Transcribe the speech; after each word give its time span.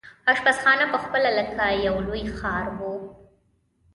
اشپزخانه 0.31 0.85
پخپله 0.93 1.29
لکه 1.37 1.63
یو 1.87 1.95
لوی 2.07 2.23
ښار 2.37 2.65
وو. 2.77 2.93